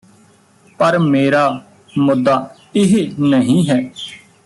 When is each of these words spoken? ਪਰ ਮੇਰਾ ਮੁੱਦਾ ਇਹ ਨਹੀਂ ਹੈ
ਪਰ 0.79 0.97
ਮੇਰਾ 0.99 1.43
ਮੁੱਦਾ 1.97 2.35
ਇਹ 2.75 2.95
ਨਹੀਂ 3.19 3.69
ਹੈ 3.69 3.81